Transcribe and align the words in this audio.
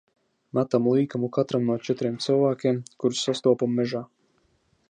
Metam 0.57 0.87
līkumu 0.93 1.29
katram 1.35 1.69
no 1.71 1.77
četriem 1.89 2.17
cilvēkiem, 2.29 2.83
kurus 3.05 3.25
sastopam 3.29 3.81
mežā. 3.83 4.07